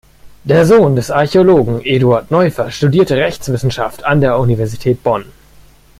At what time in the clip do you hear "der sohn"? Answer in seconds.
0.45-0.95